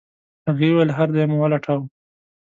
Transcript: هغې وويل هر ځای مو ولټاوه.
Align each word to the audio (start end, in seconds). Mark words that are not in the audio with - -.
هغې 0.49 0.69
وويل 0.71 0.89
هر 0.97 1.07
ځای 1.15 1.25
مو 1.29 1.37
ولټاوه. 1.39 1.83